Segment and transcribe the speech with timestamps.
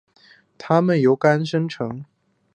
[0.57, 2.03] 它们部分由肝生成。